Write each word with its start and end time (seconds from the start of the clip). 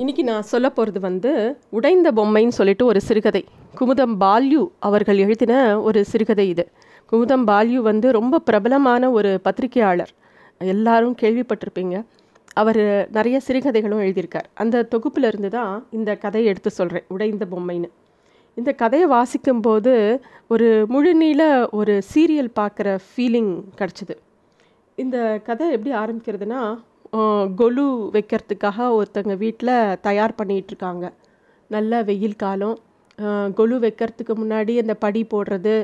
இன்னைக்கு 0.00 0.24
நான் 0.24 0.42
சொல்ல 0.42 0.70
போகிறது 0.70 1.00
வந்து 1.00 1.30
உடைந்த 1.68 2.12
பொம்மைன்னு 2.12 2.48
சொல்லிட்டு 2.48 2.84
ஒரு 2.84 3.00
சிறுகதை. 3.00 3.44
குமுதம் 3.80 4.20
பால்யூ 4.20 4.68
அவர்கள் 4.78 5.18
எழுதின 5.18 5.80
ஒரு 5.80 6.04
சிறுகதை 6.04 6.48
இது. 6.48 6.68
குமுதம் 7.12 7.46
பால்யூ 7.46 7.74
வந்து 7.74 8.12
ரொம்ப 8.12 8.38
பிரபலமான 8.38 9.10
ஒரு 9.10 9.40
பத்திரிகையாளர். 9.42 10.10
எல்லாரும் 10.58 11.16
கேள்விப்பட்டிருப்பீங்க. 11.22 12.04
அவர் 12.52 13.08
நிறைய 13.12 13.40
சிறுகதைகளும் 13.48 14.00
எழுதியிருக்கார். 14.00 14.48
அந்த 14.54 14.88
தொகுப்புல 14.90 15.26
இருந்து 15.26 15.48
தான் 15.48 15.86
இந்த 15.90 16.16
கதையை 16.16 16.50
எடுத்து 16.50 16.70
சொல்கிறேன் 16.70 17.04
உடைந்த 17.08 17.46
பொம்மைன்னு. 17.50 17.90
இந்த 18.54 18.72
கதையை 18.72 19.08
வாசிக்கும்போது 19.08 20.20
ஒரு 20.48 20.86
முழுநீள 20.88 21.70
ஒரு 21.70 22.02
சீரியல் 22.14 22.54
பார்க்குற 22.60 22.98
ஃபீலிங் 23.08 23.52
கிடச்சிது. 23.78 24.16
இந்த 24.94 25.40
கதை 25.44 25.70
எப்படி 25.70 25.96
ஆரம்பிக்கிறதுனா 25.96 26.62
கொலு 27.60 27.84
வைக்கிறதுக்காக 28.14 28.88
ஒருத்தங்க 28.98 29.34
வீட்டில் 29.44 29.74
தயார் 30.06 30.38
பண்ணிகிட்டு 30.40 30.72
இருக்காங்க 30.72 31.06
நல்ல 31.70 32.02
வெயில் 32.08 32.42
காலம். 32.42 32.76
கொலு 33.58 33.76
வைக்கிறதுக்கு 33.84 34.34
முன்னாடி 34.40 34.72
அந்த 34.82 34.94
படி 35.04 35.20
போடுறது 35.32 35.74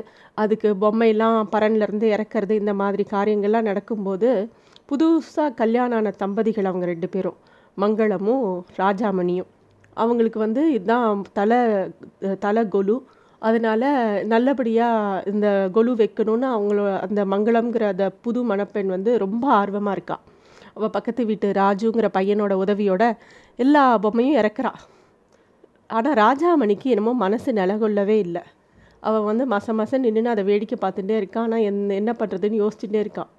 அதுக்கு 0.41 0.69
பொம்மையெல்லாம் 0.83 1.37
பரன்லேருந்து 1.53 2.07
இறக்கிறது 2.15 2.53
இந்த 2.61 2.73
மாதிரி 2.81 3.03
காரியங்கள்லாம் 3.15 3.67
நடக்கும்போது 3.69 4.29
புதுசாக 4.91 5.49
கல்யாணம் 5.61 5.97
ஆன 5.99 6.13
தம்பதிகள் 6.23 6.69
அவங்க 6.69 6.85
ரெண்டு 6.91 7.07
பேரும் 7.13 7.37
மங்களமும் 7.77 8.45
ராஜாமணியும். 8.83 9.49
அவங்களுக்கு 9.97 10.39
வந்து 10.45 10.61
இதுதான் 10.75 11.21
தலை 11.39 11.59
தலை 12.45 12.63
கொலு. 12.75 12.95
அதனால் 13.41 13.89
நல்லபடியாக 14.33 15.23
இந்த 15.31 15.47
கொலு 15.75 15.91
வைக்கணும்னு 16.01 16.47
அவங்களோட 16.55 16.91
அந்த 17.07 17.21
மங்களம்ங்கிற 17.33 17.85
அந்த 17.93 18.07
புது 18.25 18.41
மணப்பெண் 18.51 18.93
வந்து 18.95 19.11
ரொம்ப 19.25 19.45
ஆர்வமாக 19.61 19.95
இருக்கா. 19.97 20.17
அவள் 20.75 20.89
பக்கத்து 20.89 21.25
வீட்டு 21.25 21.51
ராஜுங்கிற 21.51 22.07
பையனோட 22.13 22.53
உதவியோட 22.65 23.17
எல்லா 23.55 23.99
பொம்மையும் 23.99 24.35
இறக்குறா. 24.35 24.73
ஆனால் 25.87 26.13
ராஜாமணிக்கு 26.13 26.83
என்னமோ 26.83 27.13
மனசு 27.13 27.53
நிலகொள்ளவே 27.53 28.17
இல்லை. 28.19 28.41
அவள் 28.99 29.21
வந்து 29.21 29.47
மச 29.47 29.73
மசம் 29.73 29.99
நின்று 29.99 30.29
அதை 30.29 30.43
வேடிக்கை 30.43 30.77
பார்த்துட்டே 30.81 31.17
இருக்கான் 31.21 31.37
ஆனால் 31.37 31.59
என் 31.59 31.89
என்ன 31.89 32.11
பண்ணுறதுன்னு 32.11 32.67
யோசிச்சுட்டே 32.67 33.07
இருக்கான் 33.07 33.31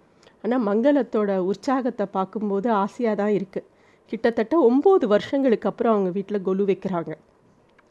ஆனால் 0.43 0.65
மங்களத்தோட 0.67 1.37
உற்சாகத்தை 1.37 2.07
பார்க்கும்போது 2.07 2.71
ஆசையாக 2.71 3.17
தான் 3.17 3.31
இருக்குது 3.31 3.65
கிட்டத்தட்ட 4.07 4.71
ஒம்பது 4.71 5.07
வருஷங்களுக்கு 5.07 5.69
அப்புறம் 5.69 5.93
அவங்க 5.93 6.11
வீட்டில் 6.11 6.43
கொலு 6.43 6.65
வைக்கிறாங்க. 6.65 7.15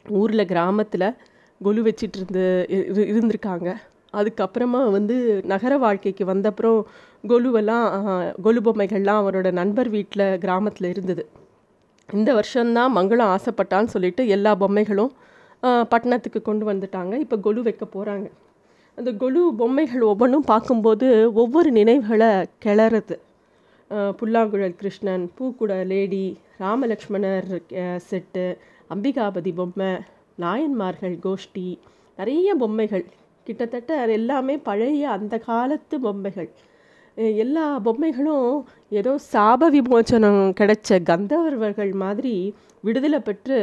ஊரில் 0.09 0.45
கிராமத்தில் 0.45 1.15
கொலு 1.63 1.81
வச்சிட்டு 1.83 2.15
இருந்து 2.15 2.65
இரு- 2.69 3.09
இருந்திருக்காங்க. 3.09 3.75
அதுக்கப்புறமா 4.19 4.81
வந்து 4.97 5.15
நகர 5.51 5.73
வாழ்க்கைக்கு 5.83 6.23
வந்தப்புறம் 6.31 6.79
கொலுவெல்லாம் 7.31 7.85
கொலு 8.45 8.61
பொம்மைகள்லாம் 8.67 9.21
அவரோட 9.23 9.47
நண்பர் 9.59 9.89
வீட்டில் 9.95 10.25
கிராமத்தில் 10.43 10.89
இருந்தது. 10.93 11.23
இந்த 12.09 12.29
வருஷம்தான் 12.39 12.95
மங்களம் 12.97 13.31
ஆசைப்பட்டான்னு 13.35 13.93
சொல்லிட்டு 13.95 14.23
எல்லா 14.35 14.51
பொம்மைகளும் 14.63 15.13
பட்டணத்துக்கு 15.91 16.39
கொண்டு 16.49 16.65
வந்துட்டாங்க. 16.71 17.13
இப்போ 17.23 17.37
கொலு 17.45 17.61
வைக்க 17.67 17.85
போகிறாங்க 17.95 18.27
அந்த 18.97 19.11
கொலு 19.21 19.41
பொம்மைகள் 19.61 20.03
ஒவ்வொன்றும் 20.11 20.47
பார்க்கும்போது 20.51 21.07
ஒவ்வொரு 21.43 21.69
நினைவுகளை 21.79 22.29
கிளறுது. 22.65 23.15
புல்லாங்குழல் 24.19 24.77
கிருஷ்ணன் 24.81 25.25
பூக்குட 25.37 25.73
லேடி 25.91 26.25
ராமலக்ஷ்மணர் 26.63 27.49
செட்டு 28.09 28.45
அம்பிகாபதி 28.93 29.51
பொம்மை 29.59 29.91
நாயன்மார்கள் 30.43 31.15
கோஷ்டி 31.25 31.67
நிறைய 32.19 32.49
பொம்மைகள். 32.61 33.05
கிட்டத்தட்ட 33.47 33.91
அது 34.03 34.13
எல்லாமே 34.19 34.55
பழைய 34.69 35.03
அந்த 35.15 35.35
காலத்து 35.49 35.95
பொம்மைகள். 36.05 36.49
எல்லா 37.43 37.65
பொம்மைகளும் 37.85 38.47
ஏதோ 38.99 39.11
சாப 39.31 39.69
விமோச்சனம் 39.75 40.41
கிடைச்ச 40.59 40.97
கந்தவர்வர்கள் 41.09 41.91
மாதிரி 42.03 42.33
விடுதலை 42.87 43.19
பெற்று 43.27 43.59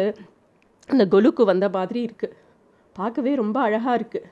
அந்த 0.93 1.05
கொலுக்கு 1.15 1.43
வந்த 1.51 1.67
மாதிரி 1.77 2.01
இருக்குது 2.09 2.39
பார்க்கவே 2.97 3.33
ரொம்ப 3.43 3.59
அழகாக 3.67 3.97
இருக்குது 3.99 4.31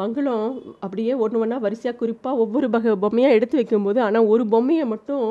மங்களம் 0.00 0.46
அப்படியே 0.84 1.12
ஒன்று 1.24 1.40
ஒன்றா 1.42 1.58
வரிசையாக 1.64 1.98
குறிப்பாக 2.00 2.42
ஒவ்வொரு 2.44 2.66
வகை 2.74 2.92
பொம்மையாக 3.04 3.36
எடுத்து 3.38 3.58
வைக்கும்போது 3.60 3.98
ஆனால் 4.06 4.28
ஒரு 4.32 4.44
பொம்மையை 4.54 4.84
மட்டும் 4.92 5.26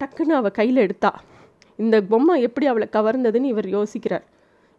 டக்குன்னு 0.00 0.34
அவள் 0.40 0.56
கையில் 0.58 0.84
எடுத்தா. 0.86 1.10
இந்த 1.78 1.96
பொம்மை 2.12 2.34
எப்படி 2.46 2.66
அவளை 2.72 2.86
கவர்ந்ததுன்னு 2.96 3.52
இவர் 3.54 3.68
யோசிக்கிறார். 3.76 4.24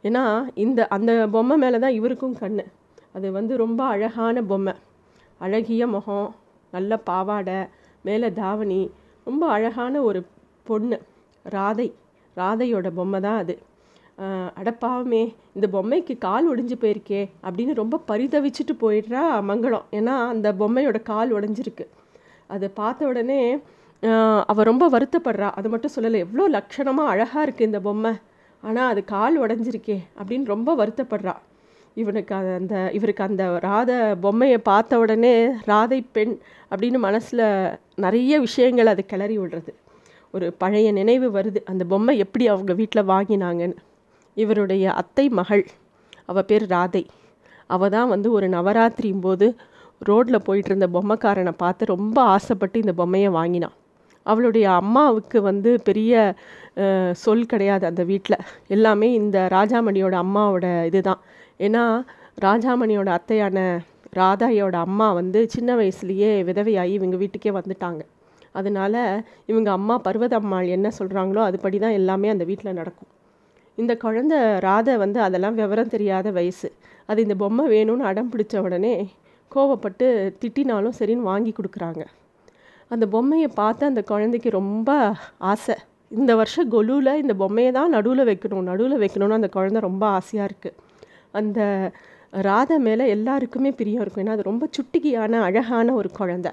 ஏன்னா 0.04 0.24
இந்த 0.66 0.80
அந்த 0.96 1.12
பொம்மை 1.36 1.56
மேலே 1.64 1.78
தான் 1.86 1.98
இவருக்கும் 2.00 2.38
கண்ணு. 2.44 2.66
அது 3.16 3.28
வந்து 3.38 3.54
ரொம்ப 3.64 3.82
அழகான 3.94 4.42
பொம்மை. 4.52 4.74
அழகிய 5.42 5.84
முகம் 5.96 6.30
நல்ல 6.74 6.98
பாவாடை 7.10 7.60
மேலே 8.08 8.28
தாவணி 8.42 8.82
ரொம்ப 9.28 9.44
அழகான 9.56 10.02
ஒரு 10.10 10.20
பொண்ணு. 10.70 10.98
ராதை. 11.46 11.88
ராதையோட 12.38 12.88
பொம்மை 13.00 13.20
தான் 13.28 13.40
அது. 13.44 13.56
அடப்பாவமே 14.60 15.22
இந்த 15.56 15.68
பொம்மைக்கு 15.76 16.14
கால் 16.26 16.50
ஒடிஞ்சு 16.52 16.76
போயிருக்கே 16.84 17.22
அப்படின்னு 17.46 17.74
ரொம்ப 17.82 17.96
பரிதவிச்சுட்டு 18.10 18.74
போயிடுறா 18.84 19.24
மங்களம். 19.50 19.86
ஏன்னா 19.98 20.16
அந்த 20.34 20.48
பொம்மையோட 20.62 21.00
கால் 21.12 21.34
உடைஞ்சிருக்கு 21.38 21.86
அதை 22.56 22.68
பார்த்த 22.80 23.10
உடனே 23.12 23.40
அவள் 24.04 24.48
அவ 24.52 24.64
ரொம்ப 24.70 24.86
வருத்தப்படுறா. 24.94 25.48
அது 25.60 25.68
மட்டும் 25.74 25.96
சொல்லலை 25.96 26.18
எவ்வளோ 26.26 26.46
லட்சணமாக 26.56 27.12
அழகாக 27.14 27.44
இருக்குது 27.46 27.70
இந்த 27.70 27.80
பொம்மை. 27.88 28.14
ஆனால் 28.64 28.90
அது 28.92 29.02
கால் 29.14 29.36
உடஞ்சிருக்கே 29.44 29.98
அப்படின்னு 30.20 30.52
ரொம்ப 30.54 30.70
வருத்தப்படுறா. 30.82 31.36
இவனுக்கு 31.98 32.34
அந்த 32.60 32.76
இவருக்கு 32.98 33.24
அந்த 33.28 33.44
ராதை 33.68 33.98
பொம்மையை 34.24 34.60
பார்த்த 34.70 35.00
உடனே 35.04 35.34
ராதை 35.70 36.00
பெண் 36.16 36.34
அப்படின்னு 36.72 37.00
மனசில் 37.08 37.44
நிறைய 37.96 38.40
விஷயங்கள் 38.40 38.92
அது 38.94 39.04
கிளறி 39.06 39.38
விடுறது. 39.40 39.72
ஒரு 40.34 40.48
பழைய 40.62 40.88
நினைவு 40.92 41.28
வருது. 41.38 41.60
அந்த 41.72 41.84
பொம்மை 41.86 42.16
எப்படி 42.18 42.46
அவங்க 42.48 42.74
வீட்டில் 42.74 43.10
வாங்கினாங்கன்னு. 43.14 43.78
இவருடைய 44.38 44.86
அத்தை 45.02 45.26
மகள் 45.40 45.64
அவ 46.26 46.42
பேர் 46.42 46.66
ராதை. 46.74 47.04
அவ 47.68 47.90
தான் 47.90 48.10
வந்து 48.10 48.28
ஒரு 48.32 48.48
நவராத்திரியும் 48.50 49.24
போது 49.28 49.48
ரோட்டில் 50.02 50.46
போயிட்டு 50.48 50.70
இருந்த 50.72 50.88
பொம்மைக்காரனை 50.88 51.54
பார்த்து 51.58 51.94
ரொம்ப 51.96 52.18
ஆசைப்பட்டு 52.36 52.78
இந்த 52.80 52.94
பொம்மையை 52.94 53.30
வாங்கினான் 53.30 53.76
அவளுடைய 54.26 54.66
அம்மாவுக்கு 54.82 55.38
வந்து 55.42 55.72
பெரிய 55.84 56.14
சொல் 57.24 57.46
கிடையாது 57.46 57.84
அந்த 57.86 58.04
வீட்டில் 58.04 58.44
எல்லாமே 58.68 59.08
இந்த 59.14 59.38
ராஜாமணியோட 59.48 60.16
அம்மாவோட 60.24 60.68
இதுதான் 60.86 61.22
ஏன்னா 61.60 61.84
ராஜாமணியோட 62.46 63.10
அத்தையான 63.18 63.60
ராதாயோட 64.20 64.76
அம்மா 64.88 65.08
வந்து 65.20 65.40
சின்ன 65.56 65.70
வயசுலேயே 65.80 66.30
விதவையாகி 66.50 66.94
இவங்க 67.00 67.16
வீட்டுக்கே 67.24 67.52
வந்துட்டாங்க. 67.58 68.02
அதனால 68.60 68.96
இவங்க 69.52 69.70
அம்மா 69.78 69.96
பர்வதம்மாள் 70.08 70.68
என்ன 70.76 70.88
சொல்கிறாங்களோ 71.00 71.42
அதுபடி 71.48 71.78
தான் 71.84 71.98
எல்லாமே 72.00 72.28
அந்த 72.34 72.44
வீட்டில் 72.50 72.78
நடக்கும். 72.80 73.10
இந்த 73.78 73.94
குழந்தை 74.04 74.38
ராதை 74.68 74.94
வந்து 75.04 75.20
அதெல்லாம் 75.22 75.58
விவரம் 75.62 75.94
தெரியாத 75.96 76.32
வயசு. 76.38 76.70
அது 77.10 77.20
இந்த 77.26 77.36
பொம்மை 77.42 77.66
வேணும்னு 77.76 78.08
அடம் 78.12 78.32
பிடிச்ச 78.34 78.56
உடனே 78.68 78.94
கோவப்பட்டு 79.52 80.06
திட்டினாலும் 80.42 80.98
சரின்னு 81.00 81.30
வாங்கி 81.32 81.52
கொடுக்குறாங்க. 81.58 82.04
அந்த 82.92 83.06
பொம்மையை 83.16 83.50
பார்த்து 83.62 83.84
அந்த 83.92 84.02
குழந்தைக்கு 84.12 84.50
ரொம்ப 84.62 84.90
ஆசை. 85.52 85.76
இந்த 86.12 86.32
வருஷம் 86.40 86.72
கொலுவில் 86.76 87.20
இந்த 87.24 87.34
பொம்மையை 87.42 87.72
தான் 87.78 87.94
நடுவில் 87.96 88.28
வைக்கணும் 88.32 88.68
நடுவில் 88.72 89.02
வைக்கணும்னு 89.04 89.40
அந்த 89.40 89.50
குழந்தை 89.56 89.80
ரொம்ப 89.90 90.04
ஆசையாக 90.18 90.50
இருக்குது 90.50 90.76
அந்த 91.40 91.60
ராதா 92.48 92.76
மேலே 92.88 93.04
எல்லாருக்குமே 93.16 93.72
பிரியம் 93.80 94.02
இருக்கும். 94.04 94.24
ஏன்னா 94.24 94.36
அது 94.38 94.50
ரொம்ப 94.52 94.66
சுட்டிக்கியான 94.78 95.42
அழகான 95.48 95.94
ஒரு 96.00 96.10
குழந்த. 96.20 96.48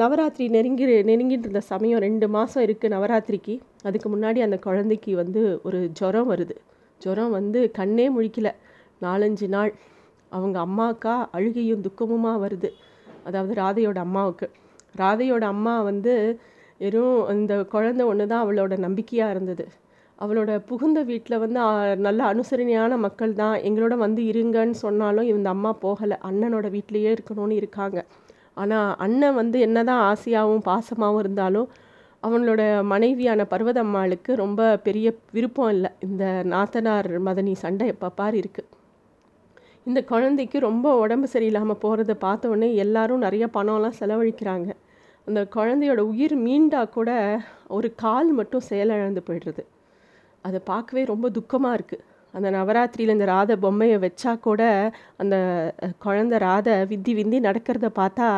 நவராத்திரி 0.00 0.44
நெருங்கி 0.54 0.84
நெருங்கிட்டு 1.10 1.46
இருந்த 1.46 1.62
சமயம் 1.72 2.02
ரெண்டு 2.06 2.26
மாதம் 2.36 2.64
இருக்குது 2.66 2.92
நவராத்திரிக்கு. 2.94 3.54
அதுக்கு 3.88 4.08
முன்னாடி 4.14 4.38
அந்த 4.46 4.56
குழந்தைக்கு 4.66 5.12
வந்து 5.22 5.42
ஒரு 5.68 5.80
ஜுரம் 5.98 6.30
வருது. 6.32 6.56
ஜுரம் 7.00 7.34
வந்து 7.38 7.60
கண்ணே 7.78 8.06
முழிக்கல. 8.16 8.50
நாலஞ்சு 9.04 9.46
நாள் 9.54 9.72
அவங்க 10.36 10.56
அம்மாக்கா 10.66 11.14
அழுகையும் 11.36 11.84
துக்கமுமாக 11.86 12.42
வருது. 12.44 12.70
அதாவது 13.28 13.52
ராதையோட 13.62 13.98
அம்மாவுக்கு. 14.06 14.46
ராதையோட 15.02 15.44
அம்மா 15.54 15.74
வந்து 15.90 16.14
வெறும் 16.82 17.20
இந்த 17.34 17.54
குழந்தை 17.74 18.04
ஒன்று 18.10 18.24
தான் 18.32 18.44
அவளோட 18.44 18.74
நம்பிக்கையாக 18.86 19.34
இருந்தது. 19.34 19.64
அவளோட 20.18 20.50
புகுந்த 20.68 20.98
வீட்டில் 21.10 21.40
வந்து 21.44 21.60
நல்ல 22.06 22.20
அனுசரணையான 22.32 22.92
மக்கள் 23.06 23.32
தான். 23.40 23.56
எங்களோட 23.68 23.94
வந்து 24.04 24.22
இருங்கன்னு 24.32 24.76
சொன்னாலும் 24.84 25.30
இந்த 25.32 25.48
அம்மா 25.54 25.72
போகலை. 25.84 26.16
அண்ணனோட 26.28 26.66
வீட்டிலேயே 26.76 27.10
இருக்கணும்னு 27.16 27.58
இருக்காங்க. 27.62 27.98
ஆனால் 28.62 28.90
அண்ணன் 29.06 29.38
வந்து 29.40 29.58
என்னதான் 29.66 30.04
ஆசையாகவும் 30.12 30.64
பாசமாகவும் 30.70 31.22
இருந்தாலும் 31.24 31.68
அவனோட 32.22 32.62
மனைவியான 32.92 33.40
பர்வதம்மாளுக்கு 33.52 34.32
ரொம்ப 34.44 34.60
பெரிய 34.86 35.06
விருப்பம் 35.36 35.72
இல்லை. 35.74 35.90
இந்த 36.06 36.24
நாத்தனார் 36.54 37.10
மதனி 37.26 37.54
சண்டை 37.64 37.86
எப்போ 37.94 38.08
பார் 38.20 38.36
இருக்குது 38.42 38.72
இந்த 39.88 40.00
குழந்தைக்கு 40.10 40.58
ரொம்ப 40.68 40.86
உடம்பு 41.02 41.26
சரியில்லாமல் 41.32 41.82
போகிறத 41.82 42.12
பார்த்தவொடனே 42.24 42.68
எல்லாரும் 42.84 43.24
நிறைய 43.26 43.44
பணம்லாம் 43.56 43.98
செலவழிக்கிறாங்க. 44.00 44.70
அந்த 45.26 45.40
குழந்தையோட 45.56 46.00
உயிர் 46.12 46.36
மீண்டா 46.46 46.80
கூட 46.96 47.10
ஒரு 47.76 47.88
கால் 48.04 48.30
மட்டும் 48.38 48.68
செயலிழந்து 48.70 49.22
போயிடுறது. 49.28 49.62
அதை 50.46 50.60
பார்க்கவே 50.72 51.02
ரொம்ப 51.12 51.26
துக்கமாக 51.38 51.78
இருக்குது 51.78 52.04
அந்த 52.34 52.48
நவராத்திரியில் 52.56 53.14
இந்த 53.14 53.26
ராதை 53.32 53.54
பொம்மையை 53.64 53.98
வச்சா 54.04 54.32
கூட 54.46 54.62
அந்த 55.22 55.36
குழந்த 56.04 56.38
ராதை 56.46 56.74
விந்தி 56.90 57.12
விந்தி 57.18 57.38
நடக்கிறத 57.48 57.88
பார்த்தா 58.00 58.28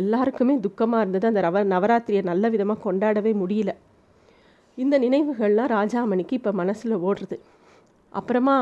எல்லாருக்குமே 0.00 0.54
துக்கமாக 0.66 1.02
இருந்தது. 1.04 1.26
அந்த 1.30 1.42
ரவ 1.46 1.62
நவராத்திரியை 1.74 2.22
நல்ல 2.30 2.48
விதமாக 2.54 2.84
கொண்டாடவே 2.86 3.32
முடியல. 3.42 3.72
இந்த 4.78 4.94
நினைவுகள்லாம் 5.04 5.72
ராஜாமணிக்கு 5.78 6.34
இப்போ 6.40 6.52
மனசில் 6.60 7.02
ஓடுறது. 7.08 7.36
அப்புறமா 8.12 8.56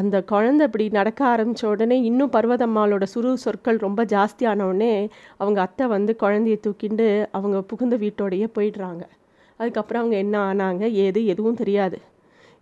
அந்த 0.00 0.16
குழந்தை 0.32 0.64
இப்படி 0.68 0.84
நடக்க 0.98 1.20
ஆரம்பித்த 1.32 1.64
உடனே 1.72 1.96
இன்னும் 2.08 2.34
பர்வதம்மாளோட 2.36 3.04
சுரு 3.12 3.30
சொற்கள் 3.44 3.78
ரொம்ப 3.86 4.00
ஜாஸ்தியான 4.14 4.66
உடனே 4.70 4.94
அவங்க 5.42 5.58
அத்தை 5.66 5.86
வந்து 5.96 6.12
குழந்தைய 6.22 6.58
தூக்கிண்டு 6.66 7.06
அவங்க 7.36 7.58
புகுந்த 7.70 7.96
வீட்டோடையே 8.04 8.48
போயிடுறாங்க. 8.56 9.04
அதுக்கப்புறம் 9.60 10.02
அவங்க 10.02 10.16
என்ன 10.24 10.36
ஆனாங்க 10.48 10.84
ஏது 11.04 11.20
எதுவும் 11.32 11.58
தெரியாது. 11.62 11.98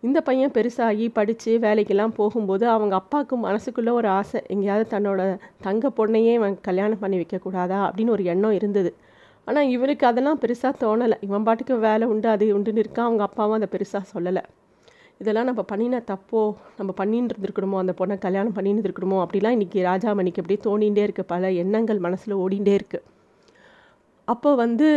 இந்த 0.02 0.18
பையன் 0.20 0.54
பெருசாகி 0.56 1.04
படித்து 1.18 1.52
வேலைக்கெல்லாம் 1.58 2.14
போகும்போது 2.16 2.64
அவங்க 2.72 2.94
அப்பாவுக்கு 3.00 3.36
மனசுக்குள்ளே 3.44 3.92
ஒரு 4.00 4.08
ஆசை 4.18 4.40
எங்கேயாவது 4.54 4.86
தன்னோட 4.94 5.20
தங்க 5.60 5.90
பொண்ணையே 5.98 6.32
இவன் 6.40 6.56
கல்யாணம் 6.68 7.02
பண்ணி 7.04 7.18
வைக்கக்கூடாதா 7.22 7.78
அப்படின்னு 7.86 8.14
ஒரு 8.16 8.24
எண்ணம் 8.24 8.56
இருந்தது. 8.58 8.90
ஆனால் 9.46 9.70
இவனுக்கு 9.76 10.04
அதெல்லாம் 10.06 10.42
பெருசாக 10.42 10.74
தோணலை. 10.82 11.16
இவன் 11.20 11.46
பாட்டுக்கு 11.46 11.76
வேலை 11.78 12.04
உண்டு 12.06 12.28
அது 12.28 12.44
உண்டுன்னு 12.58 12.84
இருக்கான் 12.84 13.08
அவங்க 13.08 13.24
அப்பாவும் 13.28 13.56
அதை 13.58 13.68
பெருசாக 13.74 14.04
சொல்லலை. 14.14 14.42
இதெல்லாம் 15.20 15.48
நம்ம 15.48 15.62
பண்ணின 15.72 16.00
தப்போ 16.10 16.42
நம்ம 16.78 16.92
பண்ணின்னு 17.00 17.30
இருந்திருக்கணுமோ 17.32 17.76
அந்த 17.82 17.92
பொண்ணை 17.98 18.16
கல்யாணம் 18.18 18.56
பண்ணின்னு 18.56 18.78
இருந்திருக்கணுமோ 18.78 19.18
அப்படிலாம் 19.24 19.56
இன்றைக்கி 19.58 19.80
ராஜாமணிக்கு 19.90 20.42
அப்படியே 20.42 20.60
தோணிகிட்டே 20.68 21.04
இருக்குது 21.06 21.30
பல 21.34 21.52
எண்ணங்கள் 21.64 22.04
மனசில் 22.06 22.34
ஓடிண்டே 22.34 22.74
இருக்குது 22.78 23.04
அப்போ 24.32 24.50
வந்து 24.62 24.88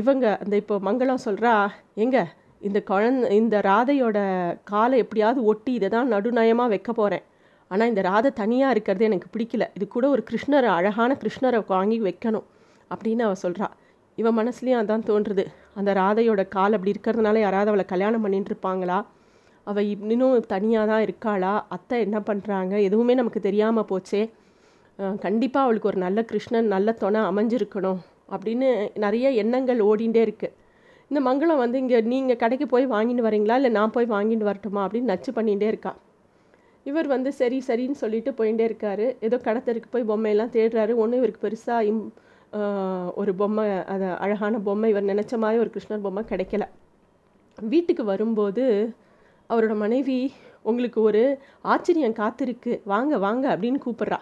இவங்க 0.00 0.24
அந்த 0.42 0.54
இப்போ 0.60 0.74
மங்களம் 0.86 1.24
சொல்கிறா 1.24 1.52
எங்க 2.04 2.18
இந்த 2.68 2.78
குழந்த 2.90 3.30
இந்த 3.38 3.56
ராதையோட 3.66 4.18
காலை 4.70 4.96
எப்படியாவது 5.04 5.40
ஒட்டி 5.50 5.72
இதை 5.78 5.88
தான் 5.94 6.12
நடுநயமாக 6.14 6.72
வைக்க 6.74 6.90
போகிறேன் 6.98 7.24
ஆனால் 7.70 7.90
இந்த 7.90 8.02
ராதை 8.08 8.30
தனியாக 8.40 8.74
இருக்கிறது 8.74 9.04
எனக்கு 9.08 9.28
பிடிக்கல. 9.34 9.64
இது 9.76 9.84
கூட 9.94 10.06
ஒரு 10.14 10.22
கிருஷ்ணரை 10.28 10.70
அழகான 10.76 11.10
கிருஷ்ணரை 11.22 11.60
வாங்கி 11.72 11.98
வைக்கணும். 12.06 12.46
அப்படின்னு 12.94 13.24
அவள் 13.26 13.42
சொல்கிறா 13.44 13.68
இவன் 14.18 14.36
மனசுலேயும் 14.40 14.80
அதான் 14.82 15.06
தோன்றுது. 15.10 15.44
அந்த 15.78 15.90
ராதையோட 16.00 16.42
கால் 16.56 16.76
அப்படி 16.76 16.94
இருக்கிறதுனால 16.94 17.36
யாராவது 17.44 17.70
அவளை 17.72 17.86
கல்யாணம் 17.92 18.24
பண்ணிட்டு 18.24 18.50
இருப்பாங்களா? 18.52 18.98
அவள் 19.66 19.90
இன்னும் 19.92 20.48
தனியாக 20.54 20.90
தான் 20.92 21.04
இருக்காளா? 21.06 21.52
அத்தை 21.76 21.98
என்ன 22.06 22.18
பண்ணுறாங்க 22.30 22.74
எதுவுமே 22.88 23.14
நமக்கு 23.20 23.42
தெரியாமல் 23.48 23.88
போச்சே. 23.92 24.22
கண்டிப்பாக 25.26 25.66
அவளுக்கு 25.66 25.90
ஒரு 25.92 26.00
நல்ல 26.06 26.18
கிருஷ்ணன் 26.32 26.74
நல்ல 26.74 26.88
துணை 27.04 27.22
அமைஞ்சிருக்கணும். 27.30 28.00
அப்படின்னு 28.28 28.68
நிறைய 28.94 29.30
எண்ணங்கள் 29.30 29.80
ஓடிண்டே 29.80 30.16
இருக்கு. 30.16 30.52
இந்த 31.10 31.20
மங்களம் 31.30 31.62
வந்து 31.64 31.78
இங்கே 31.78 32.00
நீங்கள் 32.00 32.36
கடைக்கு 32.36 32.66
போய் 32.66 32.86
வாங்கிட்டு 32.86 33.26
வரீங்களா? 33.26 33.54
இல்லை 33.54 33.70
நான் 33.70 33.90
போய் 33.90 34.06
வாங்கிட்டு 34.06 34.48
வரட்டுமா? 34.50 34.86
அப்படின்னு 34.86 35.12
நச்சு 35.12 35.32
பண்ணிகிட்டே 35.32 35.62
இருக்கா. 35.62 35.96
இவர் 36.82 37.06
வந்து 37.06 37.32
சரி 37.32 37.62
சரின்னு 37.66 38.00
சொல்லிட்டு 38.02 38.30
போயிட்டே 38.30 38.64
இருக்காரு. 38.70 39.16
ஏதோ 39.20 39.36
கடத்தருக்கு 39.44 39.90
போய் 39.90 40.08
பொம்மையெல்லாம் 40.10 40.54
தேடுறாரு. 40.56 40.94
ஒன்றும் 40.94 41.20
இவருக்கு 41.20 41.44
பெருசாக 41.46 41.80
இம் 41.80 42.12
ஒரு 43.14 43.34
பொம்மை 43.34 43.64
அது 43.92 44.08
அழகான 44.24 44.58
பொம்மை 44.58 44.90
இவர் 44.90 45.10
நினச்ச 45.12 45.36
மாதிரி 45.36 45.60
ஒரு 45.60 45.70
கிருஷ்ணர் 45.74 46.04
பொம்மை 46.06 46.22
கிடைக்கல. 46.28 46.64
வீட்டுக்கு 47.58 48.04
வரும்போது 48.04 48.94
அவரோட 49.50 49.74
மனைவி 49.76 50.32
உங்களுக்கு 50.62 51.00
ஒரு 51.00 51.22
ஆச்சரியம் 51.62 52.18
காத்திருக்கு. 52.20 52.80
வாங்க 52.84 53.18
வாங்க 53.18 53.56
அப்படின்னு 53.56 53.80
கூப்பிட்றா. 53.86 54.18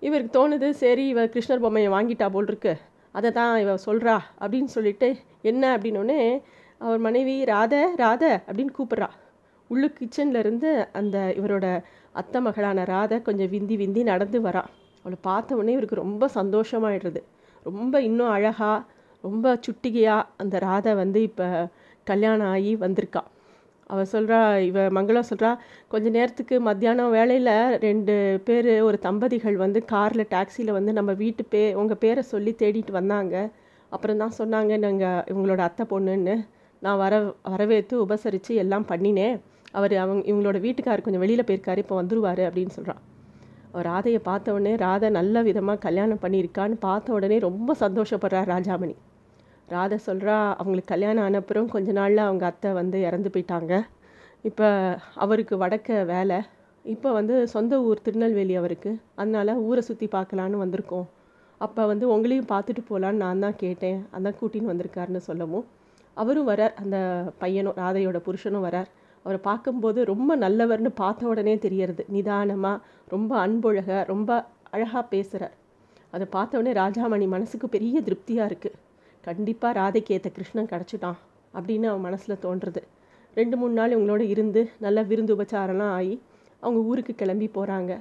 இவருக்கு 0.00 0.32
தோணுது 0.38 0.68
சரி 0.70 1.08
இவ 1.08 1.24
கிருஷ்ணர் 1.24 1.64
பொம்மையை 1.64 1.92
வாங்கிட்டா 1.92 2.28
போல் 2.30 2.46
இருக்கு. 2.46 2.74
அதை 3.16 3.30
தான் 3.38 3.52
இவன் 3.64 3.84
சொல்கிறா 3.86 4.14
அப்படின்னு 4.42 4.70
சொல்லிட்டு 4.76 5.08
என்ன? 5.50 5.62
அப்படின்னோடனே 5.76 6.20
அவர் 6.80 7.00
மனைவி 7.06 7.36
ராத 7.44 7.74
ராத 7.96 8.24
அப்படின்னு 8.48 8.72
கூப்பிட்றா. 8.78 9.08
உள்ளு 9.70 9.86
கிச்சன்லேருந்து 9.98 10.70
அந்த 10.92 11.16
இவரோட 11.38 11.66
அத்தை 12.20 12.40
மகளான 12.40 12.84
ராதை 12.94 13.16
கொஞ்சம் 13.28 13.50
விந்தி 13.54 13.76
விந்தி 13.76 14.02
நடந்து 14.02 14.38
வரா. 14.40 14.64
அவளை 15.04 15.18
பார்த்த 15.28 15.58
உடனே 15.58 15.72
இவருக்கு 15.72 16.02
ரொம்ப 16.04 16.28
சந்தோஷமாயிடுறது. 16.34 17.20
ரொம்ப 17.66 17.94
இன்னும் 18.08 18.34
அழகாக 18.36 18.82
ரொம்ப 19.24 19.46
சுட்டிகையாக 19.66 20.28
அந்த 20.42 20.56
ராதை 20.58 20.92
வந்து 21.02 21.20
இப்போ 21.28 21.46
கல்யாணம் 22.06 22.50
ஆகி 22.54 22.72
வந்திருக்கா. 22.84 23.22
அவள் 23.90 24.10
சொல்கிறா 24.12 24.38
இவ 24.68 24.78
மங்களம் 24.96 25.28
சொல்கிறா 25.30 25.50
கொஞ்ச 25.88 26.06
நேரத்துக்கு 26.16 26.56
மத்தியானம் 26.68 27.14
வேலையில் 27.16 27.52
ரெண்டு 27.86 28.14
பேர் 28.44 28.70
ஒரு 28.88 28.98
தம்பதிகள் 29.06 29.56
வந்து 29.64 29.80
காரில் 29.92 30.30
டாக்ஸியில் 30.34 30.76
வந்து 30.78 30.92
நம்ம 30.92 31.12
வீட்டு 31.22 31.44
பே 31.52 31.62
உங்கள் 31.82 32.00
பேரை 32.04 32.22
சொல்லி 32.32 32.54
தேடிட்டு 32.62 32.92
வந்தாங்க. 32.92 33.34
அப்புறம் 33.92 34.20
தான் 34.22 34.36
சொன்னாங்க 34.40 34.72
நாங்கள் 34.86 35.22
இவங்களோட 35.32 35.62
அத்தை 35.68 35.86
பொண்ணுன்னு. 35.92 36.34
நான் 36.82 37.00
வர 37.04 37.14
வரவேற்று 37.52 37.94
உபசரித்து 38.04 38.54
எல்லாம் 38.64 38.88
பண்ணினேன். 38.92 39.36
அவர் 39.72 39.94
அவங்க 40.04 40.22
இவங்களோட 40.30 40.58
வீட்டுக்கார் 40.66 41.04
கொஞ்சம் 41.06 41.24
வெளியில் 41.24 41.46
போயிருக்காரு 41.48 41.82
இப்போ 41.84 41.96
வந்துருவார் 42.02 42.42
அப்படின்னு 42.48 42.76
சொல்கிறான் 42.78 43.02
அவர் 43.72 43.88
ராதையை 43.92 44.20
பார்த்த 44.28 44.54
உடனே 44.56 44.72
ராதை 44.86 45.08
நல்ல 45.16 45.42
விதமாக 45.48 45.82
கல்யாணம் 45.86 46.22
பண்ணியிருக்கான்னு 46.22 46.76
பார்த்த 46.84 47.16
உடனே 47.16 47.38
ரொம்ப 47.48 47.70
சந்தோஷப்படுறார் 47.80 48.50
ராஜாமணி. 48.54 48.94
ராதை 49.74 49.96
சொல்கிறா 50.08 50.34
அவங்களுக்கு 50.58 50.92
கல்யாணம் 50.92 51.24
ஆன 51.26 51.38
அப்புறம் 51.42 51.68
கொஞ்ச 51.74 51.88
நாளில் 51.98 52.26
அவங்க 52.26 52.44
அத்தை 52.50 52.70
வந்து 52.80 52.98
இறந்து 53.08 53.28
போயிட்டாங்க. 53.34 53.72
இப்போ 54.48 54.68
அவருக்கு 55.24 55.54
வடக்க 55.62 55.90
வேலை. 56.12 56.38
இப்போ 56.84 57.08
வந்து 57.18 57.34
சொந்த 57.54 57.80
ஊர் 57.86 58.04
திருநெல்வேலி 58.06 58.54
அவருக்கு. 58.60 58.90
அதனால 59.20 59.56
ஊரை 59.68 59.82
சுற்றி 59.88 60.08
பார்க்கலான்னு 60.16 60.62
வந்திருக்கோம். 60.64 61.06
அப்போ 61.60 61.82
வந்து 61.92 62.06
உங்களையும் 62.14 62.50
பார்த்துட்டு 62.52 62.82
போகலான்னு 62.90 63.22
நான் 63.24 63.42
தான் 63.46 63.58
கேட்டேன். 63.64 63.98
அதான் 64.16 64.38
கூட்டின்னு 64.40 64.72
வந்திருக்காருன்னு 64.72 65.22
சொல்லவும். 65.28 65.66
அவரும் 66.16 66.48
வரார். 66.50 66.74
அந்த 66.82 66.96
பையனும் 67.42 67.78
ராதையோட 67.82 68.18
புருஷனும் 68.28 68.66
வரார். 68.68 68.90
அவரை 69.24 69.40
பார்க்கும்போது 69.50 70.00
ரொம்ப 70.12 70.32
நல்லவர்னு 70.44 70.90
பார்த்த 71.02 71.30
உடனே 71.32 71.54
தெரியறது. 71.66 72.02
நிதானமாக 72.16 72.82
ரொம்ப 73.14 73.32
அன்பொழக 73.46 73.90
ரொம்ப 74.12 74.30
அழகாக 74.74 75.04
பேசுகிறார் 75.14 75.54
அதை 76.14 76.26
பார்த்த 76.34 76.58
உடனே 76.60 76.72
ராஜாமணி 76.82 77.26
மனசுக்கு 77.34 77.66
பெரிய 77.74 77.96
திருப்தியாக 78.06 78.48
இருக்குது 78.50 78.76
கண்டிப்பாக 79.28 79.72
ராதைக்கு 79.80 80.14
ஏற்ற 80.16 80.28
கிருஷ்ணன் 80.36 80.70
கிடச்சிட்டான் 80.72 81.18
அப்படின்னு 81.54 81.86
அவன் 81.90 82.04
மனசில் 82.08 82.42
தோன்றுறது 82.44 82.82
ரெண்டு 83.36 83.56
மூணு 83.60 83.74
நாள் 83.78 83.94
இவங்களோட 83.94 84.22
இருந்து 84.32 84.60
நல்லா 84.84 85.02
விருந்து 85.10 85.34
உபச்சாரம்லாம் 85.36 85.94
ஆகி 85.98 86.14
அவங்க 86.62 86.80
ஊருக்கு 86.90 87.12
கிளம்பி 87.22 87.48
போகிறாங்க 87.56 87.92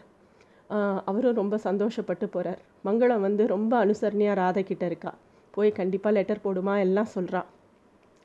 அவரும் 1.10 1.38
ரொம்ப 1.40 1.56
சந்தோஷப்பட்டு 1.66 2.26
போகிறார் 2.36 2.62
மங்களம் 2.88 3.26
வந்து 3.28 3.44
ரொம்ப 3.56 3.74
அனுசரணையாக 3.84 4.40
ராதை 4.42 4.62
கிட்ட 4.70 4.84
இருக்கா. 4.92 5.12
போய் 5.56 5.70
கண்டிப்பாக 5.80 6.14
லெட்டர் 6.18 6.44
போடுமா 6.46 6.74
எல்லாம் 6.86 7.12
சொல்கிறான் 7.16 7.48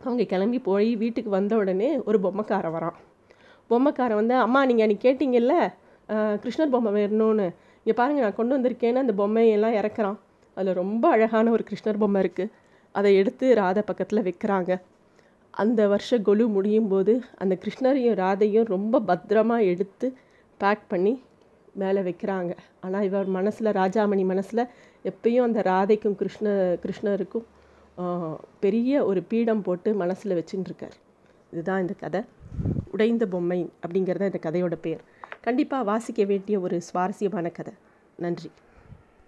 அவங்க 0.00 0.22
கிளம்பி 0.32 0.58
போய் 0.68 0.88
வீட்டுக்கு 1.02 1.30
வந்த 1.38 1.52
உடனே 1.62 1.90
ஒரு 2.08 2.18
பொம்மைக்காரன் 2.24 2.74
வரான். 2.76 2.96
பொம்மைக்காரன் 3.70 4.20
வந்து 4.20 4.34
அம்மா 4.44 4.60
நீங்கள் 4.70 4.86
அன்றைக்கி 4.86 5.04
கேட்டிங்கல்ல 5.06 5.54
கிருஷ்ணர் 6.42 6.72
பொம்மை 6.74 6.92
வேணும்னு. 6.98 7.46
இங்கே 7.82 7.94
பாருங்கள் 8.00 8.24
நான் 8.26 8.38
கொண்டு 8.38 8.54
வந்திருக்கேன்னு 8.56 9.02
அந்த 9.04 9.14
பொம்மையெல்லாம் 9.20 9.76
இறக்குறான். 9.80 10.16
அதில் 10.56 10.78
ரொம்ப 10.82 11.04
அழகான 11.14 11.50
ஒரு 11.56 11.64
கிருஷ்ணர் 11.68 12.00
பொம்மை 12.02 12.20
இருக்குது 12.24 12.50
அதை 12.94 13.10
எடுத்து 13.20 13.46
ராதை 13.60 13.82
பக்கத்தில் 13.88 14.26
வைக்கிறாங்க. 14.28 14.70
அந்த 15.62 15.80
வருஷ 15.92 16.18
கொலு 16.28 16.44
முடியும் 16.56 16.88
போது 16.92 17.12
அந்த 17.42 17.54
கிருஷ்ணரையும் 17.62 18.18
ராதையும் 18.22 18.70
ரொம்ப 18.74 19.00
பத்திரமாக 19.10 19.68
எடுத்து 19.72 20.06
பேக் 20.60 20.84
பண்ணி 20.92 21.12
மேலே 21.80 22.00
வைக்கிறாங்க. 22.08 22.52
ஆனால் 22.84 23.06
இவர் 23.08 23.28
மனசில் 23.38 23.76
ராஜாமணி 23.80 24.24
மனசில் 24.32 24.64
எப்பயும் 25.10 25.46
அந்த 25.48 25.60
ராதைக்கும் 25.70 26.16
கிருஷ்ண 26.20 26.48
கிருஷ்ணருக்கும் 26.84 27.46
பெரிய 28.64 29.04
ஒரு 29.10 29.20
பீடம் 29.30 29.64
போட்டு 29.66 29.90
மனசில் 30.02 30.36
வச்சுட்டுருக்கார் 30.38 30.96
இதுதான் 31.52 31.82
இந்த 31.84 31.94
கதை. 32.02 32.20
உடைந்த 32.94 33.24
பொம்மை 33.32 33.60
அப்படிங்கிறது 33.84 34.28
இந்த 34.30 34.40
கதையோட 34.46 34.76
பேர். 34.86 35.02
கண்டிப்பாக 35.46 35.88
வாசிக்க 35.90 36.24
வேண்டிய 36.30 36.56
ஒரு 36.66 36.76
சுவாரஸ்யமான 36.88 37.48
கதை. 37.58 37.74
நன்றி. 38.24 38.50